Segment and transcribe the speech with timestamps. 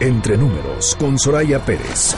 [0.00, 2.16] Entre números con Soraya Pérez.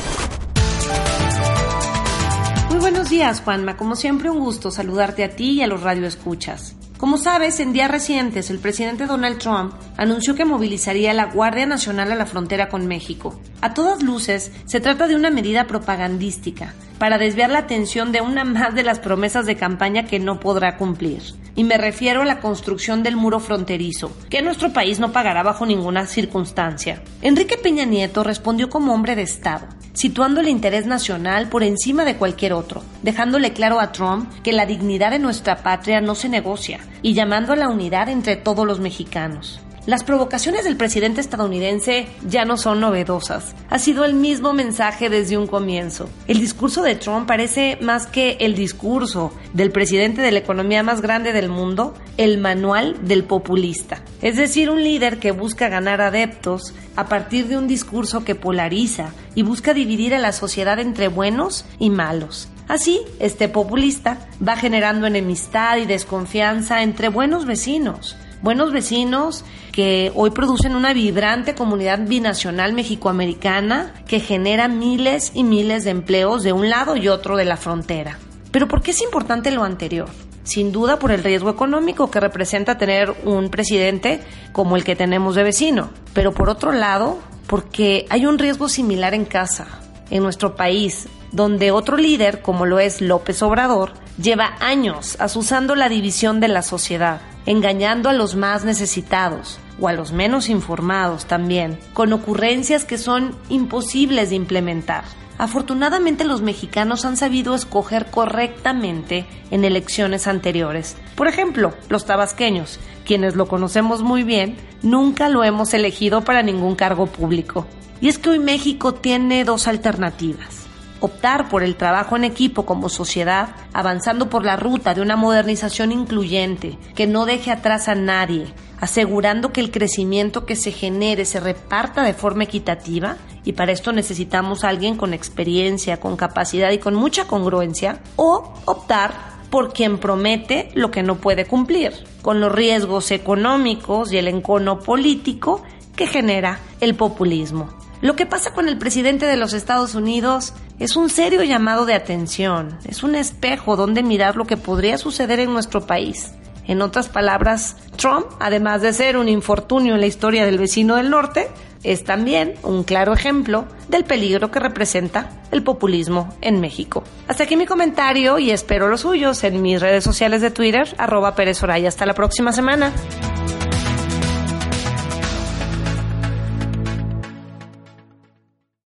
[2.70, 3.76] Muy buenos días, Juanma.
[3.76, 6.74] Como siempre, un gusto saludarte a ti y a los radioescuchas.
[6.98, 12.10] Como sabes, en días recientes el presidente Donald Trump anunció que movilizaría la Guardia Nacional
[12.10, 13.38] a la frontera con México.
[13.60, 18.44] A todas luces, se trata de una medida propagandística para desviar la atención de una
[18.44, 21.22] más de las promesas de campaña que no podrá cumplir.
[21.54, 25.66] Y me refiero a la construcción del muro fronterizo, que nuestro país no pagará bajo
[25.66, 27.02] ninguna circunstancia.
[27.20, 32.16] Enrique Peña Nieto respondió como hombre de Estado, situando el interés nacional por encima de
[32.16, 36.80] cualquier otro, dejándole claro a Trump que la dignidad de nuestra patria no se negocia
[37.02, 39.60] y llamando a la unidad entre todos los mexicanos.
[39.86, 43.54] Las provocaciones del presidente estadounidense ya no son novedosas.
[43.70, 46.10] Ha sido el mismo mensaje desde un comienzo.
[46.26, 51.02] El discurso de Trump parece más que el discurso del presidente de la economía más
[51.02, 54.02] grande del mundo, el manual del populista.
[54.22, 59.10] Es decir, un líder que busca ganar adeptos a partir de un discurso que polariza
[59.36, 62.48] y busca dividir a la sociedad entre buenos y malos.
[62.68, 70.30] Así, este populista va generando enemistad y desconfianza entre buenos vecinos buenos vecinos que hoy
[70.30, 76.70] producen una vibrante comunidad binacional mexicoamericana que genera miles y miles de empleos de un
[76.70, 78.18] lado y otro de la frontera.
[78.52, 80.08] Pero ¿por qué es importante lo anterior?
[80.44, 84.20] Sin duda por el riesgo económico que representa tener un presidente
[84.52, 89.12] como el que tenemos de vecino, pero por otro lado, porque hay un riesgo similar
[89.12, 89.66] en casa,
[90.10, 95.88] en nuestro país, donde otro líder, como lo es López Obrador, lleva años asusando la
[95.88, 101.78] división de la sociedad, engañando a los más necesitados o a los menos informados también,
[101.92, 105.04] con ocurrencias que son imposibles de implementar.
[105.38, 110.96] Afortunadamente los mexicanos han sabido escoger correctamente en elecciones anteriores.
[111.14, 116.74] Por ejemplo, los tabasqueños, quienes lo conocemos muy bien, nunca lo hemos elegido para ningún
[116.74, 117.66] cargo público.
[118.00, 120.65] Y es que hoy México tiene dos alternativas
[121.00, 125.92] optar por el trabajo en equipo como sociedad, avanzando por la ruta de una modernización
[125.92, 128.46] incluyente que no deje atrás a nadie,
[128.80, 133.92] asegurando que el crecimiento que se genere se reparta de forma equitativa, y para esto
[133.92, 139.98] necesitamos a alguien con experiencia, con capacidad y con mucha congruencia, o optar por quien
[139.98, 141.92] promete lo que no puede cumplir,
[142.22, 145.62] con los riesgos económicos y el encono político
[145.94, 147.85] que genera el populismo.
[148.02, 151.94] Lo que pasa con el presidente de los Estados Unidos es un serio llamado de
[151.94, 156.32] atención, es un espejo donde mirar lo que podría suceder en nuestro país.
[156.66, 161.10] En otras palabras, Trump, además de ser un infortunio en la historia del vecino del
[161.10, 161.48] norte,
[161.84, 167.04] es también un claro ejemplo del peligro que representa el populismo en México.
[167.28, 171.36] Hasta aquí mi comentario y espero los suyos en mis redes sociales de Twitter, arroba
[171.36, 172.92] Pérez Hasta la próxima semana.